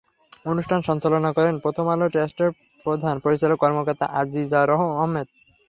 [0.45, 2.49] অনুষ্ঠান সঞ্চালনা করেন প্রথম আলো ট্রাস্টের
[2.85, 4.59] প্রধান পরিচালন কর্মকর্তা আজিজা
[4.95, 5.27] আহমেদ।